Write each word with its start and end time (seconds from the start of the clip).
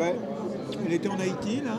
Ben, 0.00 0.14
elle 0.86 0.92
était 0.94 1.08
en 1.08 1.20
Haïti, 1.20 1.60
là. 1.62 1.72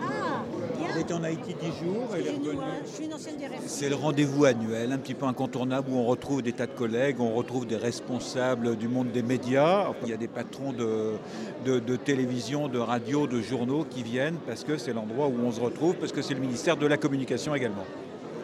Ah, 0.00 0.44
bien. 0.78 0.86
Elle 0.94 1.00
était 1.00 1.12
en 1.14 1.24
Haïti 1.24 1.56
dix 1.60 1.66
jours. 1.84 2.04
Elle 2.14 2.20
est 2.20 2.30
Excusez-nous, 2.30 2.46
revenue. 2.50 2.62
Je 2.86 2.90
suis 2.90 3.04
une 3.06 3.14
ancienne 3.14 3.36
des 3.36 3.46
RFI. 3.46 3.56
C'est 3.66 3.88
le 3.88 3.96
rendez-vous 3.96 4.44
annuel, 4.44 4.92
un 4.92 4.98
petit 4.98 5.14
peu 5.14 5.26
incontournable, 5.26 5.88
où 5.90 5.96
on 5.96 6.04
retrouve 6.06 6.40
des 6.42 6.52
tas 6.52 6.66
de 6.68 6.72
collègues, 6.72 7.16
on 7.18 7.34
retrouve 7.34 7.66
des 7.66 7.74
responsables 7.76 8.76
du 8.76 8.86
monde 8.86 9.10
des 9.10 9.22
médias. 9.24 9.88
Il 10.04 10.08
y 10.08 10.12
a 10.12 10.16
des 10.16 10.28
patrons 10.28 10.72
de, 10.72 11.14
de- 11.64 11.80
de 11.80 11.96
télévision, 11.96 12.68
de 12.68 12.78
radio, 12.78 13.26
de 13.26 13.40
journaux 13.40 13.84
qui 13.90 14.04
viennent 14.04 14.36
parce 14.46 14.62
que 14.62 14.76
c'est 14.78 14.92
l'endroit 14.92 15.26
où 15.26 15.34
on 15.44 15.50
se 15.50 15.60
retrouve, 15.60 15.96
parce 15.96 16.12
que 16.12 16.22
c'est 16.22 16.34
le 16.34 16.40
ministère 16.40 16.76
de 16.76 16.86
la 16.86 16.96
Communication 16.96 17.56
également. 17.56 17.84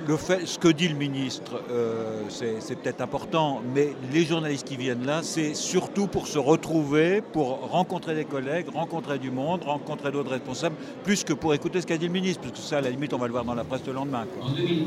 Ce 0.07 0.59
que 0.59 0.69
dit 0.69 0.89
le 0.89 0.97
ministre, 0.97 1.63
euh, 1.71 2.25
c'est 2.29 2.77
peut-être 2.79 3.01
important, 3.01 3.63
mais 3.75 3.95
les 4.13 4.25
journalistes 4.27 4.67
qui 4.67 4.77
viennent 4.77 5.07
là, 5.07 5.23
c'est 5.23 5.55
surtout 5.55 6.07
pour 6.09 6.27
se 6.27 6.37
retrouver, 6.39 7.23
pour 7.23 7.71
rencontrer 7.71 8.15
des 8.15 8.27
collègues, 8.27 8.67
rencontrer 8.69 9.19
du 9.19 9.31
monde, 9.31 9.63
rencontrer 9.65 10.13
d'autres 10.13 10.31
responsables, 10.33 10.77
plus 11.05 11.25
que 11.25 11.33
pour 11.33 11.55
écouter 11.55 11.81
ce 11.81 11.87
qu'a 11.87 11.97
dit 11.97 12.07
le 12.07 12.13
ministre, 12.13 12.43
parce 12.43 12.53
que 12.53 12.59
ça, 12.59 12.79
à 12.79 12.81
la 12.83 12.91
limite, 12.91 13.15
on 13.15 13.19
va 13.19 13.27
le 13.27 13.33
voir 13.33 13.45
dans 13.47 13.55
la 13.55 13.65
presse 13.65 13.87
le 13.87 13.95
lendemain. 13.95 14.27
En 14.43 14.51
2011, 14.51 14.87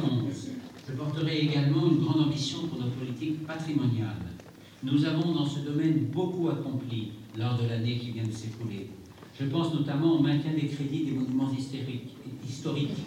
je 0.87 0.93
porterai 0.93 1.37
également 1.39 1.87
une 1.89 2.03
grande 2.05 2.21
ambition 2.27 2.59
pour 2.69 2.77
notre 2.79 2.93
politique 2.93 3.45
patrimoniale. 3.47 4.21
Nous 4.83 5.03
avons 5.03 5.31
dans 5.33 5.45
ce 5.47 5.59
domaine 5.61 6.05
beaucoup 6.13 6.47
accompli 6.49 7.13
lors 7.35 7.57
de 7.57 7.67
l'année 7.67 7.97
qui 7.97 8.11
vient 8.11 8.23
de 8.23 8.31
s'écouler. 8.31 8.91
Je 9.39 9.45
pense 9.45 9.73
notamment 9.73 10.13
au 10.13 10.19
maintien 10.19 10.51
des 10.53 10.67
crédits 10.67 11.05
des 11.05 11.11
monuments 11.11 11.49
historiques. 11.57 12.97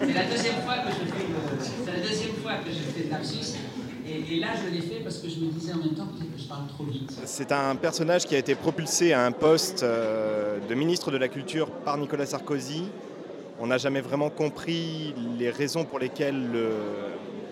C'est 0.00 0.14
la 0.14 0.24
deuxième 0.24 0.54
fois 0.64 0.76
que 0.78 0.90
je 0.90 1.12
fais, 1.12 1.26
le- 1.28 1.58
c'est 1.60 1.92
la 1.92 2.00
deuxième 2.08 2.34
fois 2.36 2.47
de 2.64 3.10
lapsus. 3.10 3.56
Et, 4.06 4.40
là, 4.40 4.48
je 4.56 4.74
l'ai 4.74 4.80
fait 4.80 5.00
parce 5.00 5.18
que 5.18 5.28
je 5.28 5.38
me 5.38 5.50
disais 5.50 5.72
en 5.72 5.78
même 5.78 5.94
temps 5.94 6.06
que 6.06 6.40
je 6.40 6.48
parle 6.48 6.66
trop 6.68 6.84
vite. 6.84 7.12
C'est 7.26 7.52
un 7.52 7.76
personnage 7.76 8.26
qui 8.26 8.34
a 8.34 8.38
été 8.38 8.54
propulsé 8.54 9.12
à 9.12 9.24
un 9.24 9.32
poste 9.32 9.82
euh, 9.82 10.58
de 10.66 10.74
ministre 10.74 11.10
de 11.10 11.18
la 11.18 11.28
Culture 11.28 11.70
par 11.70 11.98
Nicolas 11.98 12.24
Sarkozy. 12.24 12.84
On 13.60 13.66
n'a 13.66 13.76
jamais 13.76 14.00
vraiment 14.00 14.30
compris 14.30 15.14
les 15.38 15.50
raisons 15.50 15.84
pour 15.84 15.98
lesquelles 15.98 16.50
le 16.50 16.70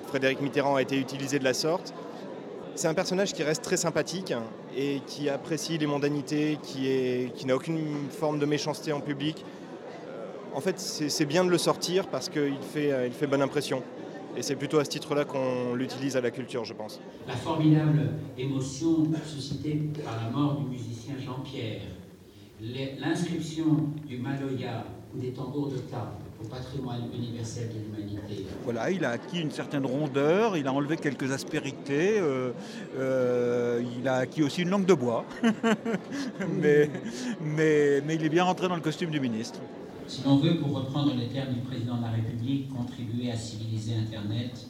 Frédéric 0.07 0.41
Mitterrand 0.41 0.77
a 0.77 0.83
été 0.83 0.97
utilisé 0.97 1.39
de 1.39 1.45
la 1.45 1.53
sorte. 1.53 1.93
C'est 2.75 2.89
un 2.89 2.95
personnage 2.95 3.33
qui 3.33 3.43
reste 3.43 3.63
très 3.63 3.77
sympathique 3.77 4.33
et 4.77 5.01
qui 5.07 5.29
apprécie 5.29 5.79
les 5.79 5.87
mondanités, 5.87 6.59
qui, 6.63 7.45
n'a 7.45 7.57
aucune 7.57 8.09
forme 8.11 8.39
de 8.39 8.47
méchanceté 8.47 8.93
en 8.93 9.01
public. 9.01 9.45
Euh, 10.09 10.27
En 10.55 10.61
fait, 10.61 10.79
c'est 10.79 11.25
bien 11.25 11.45
de 11.45 11.51
le 11.51 11.59
sortir 11.59 12.07
parce 12.07 12.29
qu'il 12.29 12.59
fait, 12.73 12.93
euh, 12.93 13.11
fait 13.11 13.27
bonne 13.27 13.43
impression. 13.43 13.83
Et 14.37 14.43
c'est 14.43 14.57
plutôt 14.57 14.79
à 14.79 14.85
ce 14.85 14.91
titre-là 14.91 15.25
qu'on 15.25 15.75
l'utilise 15.75 16.17
à 16.17 16.21
la 16.21 16.31
culture, 16.31 16.65
je 16.65 16.75
pense. 16.75 17.01
La 17.27 17.37
formidable 17.37 18.11
émotion 18.37 19.05
suscitée 19.25 19.91
par 20.05 20.17
la 20.23 20.31
mort 20.31 20.61
du 20.61 20.69
musicien 20.69 21.15
Jean-Pierre, 21.19 21.81
l'inscription 23.01 23.65
du 24.07 24.19
Maloya 24.19 24.85
ou 25.15 25.19
des 25.19 25.31
tambours 25.31 25.69
de 25.69 25.79
table 25.79 26.13
au 26.43 26.47
patrimoine 26.49 27.09
universel 27.15 27.69
de 27.69 27.79
l'humanité, 27.79 28.45
Voilà, 28.65 28.91
il 28.91 29.05
a 29.07 29.11
acquis 29.11 29.41
une 29.41 29.51
certaine 29.51 29.87
rondeur, 29.87 30.57
il 30.59 30.67
a 30.67 30.73
enlevé 30.73 30.99
quelques 30.99 31.33
aspérités, 31.33 32.19
euh, 32.19 32.53
euh, 32.99 33.83
il 33.99 34.07
a 34.07 34.17
acquis 34.17 34.43
aussi 34.43 34.63
une 34.63 34.69
langue 34.69 34.85
de 34.85 34.93
bois, 34.93 35.25
mais, 36.61 36.91
mais, 37.41 38.03
mais 38.07 38.17
il 38.17 38.25
est 38.25 38.29
bien 38.29 38.45
rentré 38.45 38.69
dans 38.69 38.77
le 38.77 38.83
costume 38.83 39.11
du 39.11 39.21
ministre. 39.21 39.61
Si 40.09 40.23
l'on 40.25 40.37
veut, 40.37 40.57
pour 40.57 40.73
reprendre 40.77 41.15
les 41.17 41.27
termes 41.29 41.53
du 41.55 41.61
président 41.61 41.97
de 41.97 42.03
la 42.03 42.11
République, 42.11 42.69
contribuer 42.75 43.31
à 43.31 43.37
civiliser 43.37 43.95
Internet, 43.95 44.67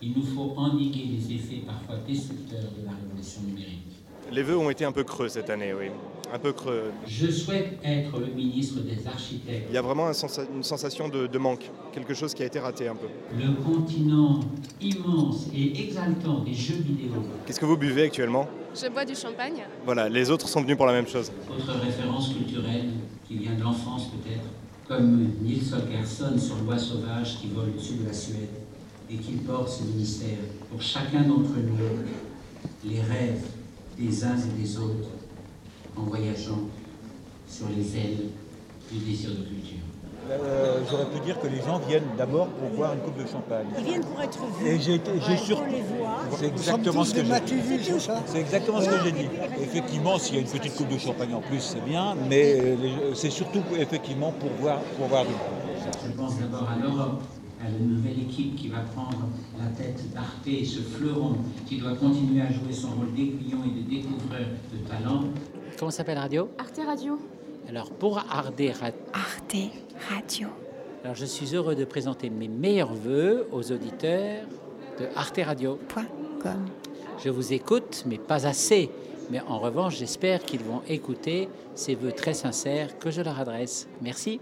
il 0.00 0.12
nous 0.14 0.22
faut 0.24 0.54
endiguer 0.56 1.04
les 1.04 1.34
effets 1.34 1.62
parfois 1.66 1.96
destructeurs 2.06 2.70
de 2.78 2.86
la 2.86 2.92
révolution 2.92 3.42
numérique. 3.42 3.82
Les 4.30 4.42
vœux 4.42 4.58
ont 4.58 4.70
été 4.70 4.84
un 4.84 4.92
peu 4.92 5.04
creux 5.04 5.28
cette 5.28 5.50
année, 5.50 5.72
oui. 5.72 5.86
Un 6.32 6.38
peu 6.38 6.52
creux. 6.52 6.90
Je 7.06 7.30
souhaite 7.30 7.78
être 7.82 8.18
le 8.18 8.26
ministre 8.26 8.80
des 8.80 9.06
architectes, 9.06 9.66
Il 9.70 9.74
y 9.74 9.78
a 9.78 9.82
vraiment 9.82 10.08
un 10.08 10.12
une 10.54 10.62
sensation 10.62 11.08
de, 11.08 11.26
de 11.26 11.38
manque, 11.38 11.70
quelque 11.92 12.12
chose 12.12 12.34
qui 12.34 12.42
a 12.42 12.46
été 12.46 12.58
raté 12.58 12.86
un 12.88 12.94
peu. 12.96 13.06
le 13.34 13.54
continent 13.64 14.40
immense 14.80 15.46
et 15.54 15.82
exaltant 15.84 16.40
des 16.40 16.52
jeux 16.52 16.82
vidéo. 16.82 17.12
Qu'est-ce 17.46 17.58
que 17.58 17.64
vous 17.64 17.78
buvez 17.78 18.02
actuellement? 18.04 18.46
Je 18.74 18.88
bois 18.90 19.06
du 19.06 19.14
champagne. 19.14 19.62
Voilà, 19.86 20.10
les 20.10 20.30
autres 20.30 20.48
sont 20.48 20.60
venus 20.60 20.76
pour 20.76 20.86
la 20.86 20.92
même 20.92 21.08
chose. 21.08 21.32
Autre 21.50 21.72
référence 21.80 22.34
culturelle 22.34 22.90
qui 23.26 23.38
vient 23.38 23.54
de 23.54 23.62
l'enfance 23.62 24.08
peut-être, 24.08 24.44
comme 24.88 25.32
Nils 25.42 25.74
Holgersson 25.74 26.38
sur 26.38 26.56
l'oie 26.64 26.78
sauvage 26.78 27.38
qui 27.38 27.48
vole 27.48 27.68
au-dessus 27.68 27.96
de 27.96 28.06
la 28.06 28.12
Suède 28.12 28.48
et 29.10 29.16
qui 29.16 29.32
porte 29.32 29.68
ce 29.68 29.84
ministère 29.84 30.38
pour 30.70 30.80
chacun 30.80 31.22
d'entre 31.22 31.56
nous, 31.58 32.90
les 32.90 33.02
rêves 33.02 33.46
des 33.98 34.24
uns 34.24 34.36
et 34.36 34.60
des 34.60 34.78
autres 34.78 35.10
en 35.94 36.04
voyageant 36.04 36.68
sur 37.46 37.68
les 37.68 37.96
ailes 37.96 38.30
du 38.90 38.98
désir 39.00 39.30
de 39.30 39.44
culture. 39.44 39.84
Euh, 40.30 40.80
J'aurais 40.90 41.06
pu 41.06 41.20
dire 41.20 41.38
que 41.40 41.46
les 41.46 41.60
gens 41.62 41.78
viennent 41.78 42.04
d'abord 42.16 42.48
pour 42.48 42.68
boire 42.70 42.92
une 42.94 43.00
coupe 43.00 43.16
de 43.16 43.26
champagne. 43.26 43.66
Ils 43.78 43.84
viennent 43.84 44.04
pour 44.04 44.20
être 44.20 44.38
vus. 44.58 44.66
Et 44.68 44.78
j'ai 44.80 44.94
été- 44.96 45.10
j'ai 45.26 45.32
Ouais, 45.32 45.36
sur- 45.38 45.60
On 45.60 45.64
les 45.66 45.80
voit. 45.98 46.18
C'est 46.38 46.46
exactement 46.46 47.04
ce 47.04 47.14
que 47.14 47.24
j'ai 47.24 47.40
dit. 47.40 47.92
C'est 48.26 48.38
exactement 48.40 48.80
ce 48.80 48.88
que 48.90 49.04
j'ai 49.04 49.12
dit. 49.12 49.28
Effectivement, 49.62 50.18
s'il 50.18 50.34
y 50.34 50.38
a 50.38 50.40
une 50.42 50.46
petite 50.48 50.74
coupe 50.76 50.88
de 50.88 50.98
champagne 50.98 51.34
en 51.34 51.40
plus, 51.40 51.60
c'est 51.60 51.84
bien, 51.84 52.14
mais 52.28 52.58
euh, 52.60 52.76
les- 52.76 53.14
c'est 53.14 53.30
surtout 53.30 53.62
effectivement 53.78 54.32
pour 54.32 54.50
voir, 54.60 54.78
pour 54.98 55.06
voir 55.06 55.24
du. 55.24 55.32
Je 56.06 56.12
pense 56.12 56.38
d'abord 56.38 56.68
à 56.68 56.76
l'Europe, 56.82 57.22
à 57.60 57.70
la 57.70 57.78
nouvelle 57.78 58.20
équipe 58.20 58.54
qui 58.56 58.68
va 58.68 58.80
prendre 58.94 59.28
la 59.58 59.66
tête 59.82 60.12
d'Arte, 60.12 60.44
ce 60.66 60.80
fleuron 60.80 61.36
qui 61.66 61.78
doit 61.78 61.94
continuer 61.94 62.42
à 62.42 62.52
jouer 62.52 62.72
son 62.72 62.88
rôle 62.88 63.12
d'aiguillon 63.14 63.58
et 63.64 63.82
de 63.82 63.88
découvreur 63.88 64.46
de 64.72 64.78
talent. 64.88 65.22
Comment 65.78 65.90
s'appelle 65.90 66.16
la 66.16 66.22
radio? 66.22 66.48
Arte 66.58 66.80
Radio. 66.86 67.18
Alors 67.68 67.90
pour 67.90 68.16
Arte 68.16 68.62
Radio, 68.80 68.98
Arte 69.12 69.56
Radio. 70.08 70.48
alors 71.04 71.14
je 71.14 71.26
suis 71.26 71.54
heureux 71.54 71.74
de 71.74 71.84
présenter 71.84 72.30
mes 72.30 72.48
meilleurs 72.48 72.94
voeux 72.94 73.46
aux 73.52 73.72
auditeurs 73.72 74.46
de 74.98 75.06
Arte 75.14 75.40
Radio. 75.44 75.78
Point 75.86 76.06
com. 76.42 76.64
Je 77.22 77.28
vous 77.28 77.52
écoute, 77.52 78.04
mais 78.06 78.16
pas 78.16 78.46
assez. 78.46 78.88
Mais 79.30 79.40
en 79.46 79.58
revanche, 79.58 79.98
j'espère 79.98 80.44
qu'ils 80.44 80.62
vont 80.62 80.80
écouter 80.88 81.50
ces 81.74 81.94
vœux 81.94 82.12
très 82.12 82.32
sincères 82.32 82.98
que 82.98 83.10
je 83.10 83.20
leur 83.20 83.38
adresse. 83.38 83.86
Merci. 84.00 84.40